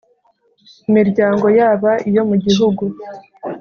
[0.89, 2.83] Imiryango yaba iyo mu gihugu